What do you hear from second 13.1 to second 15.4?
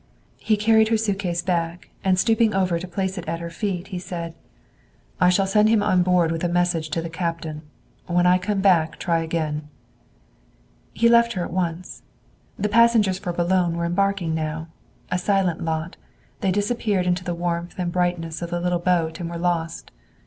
for Boulogne were embarking now. A